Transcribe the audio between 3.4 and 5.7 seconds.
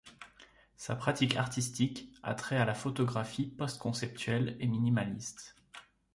post-conceptuelle et minimaliste.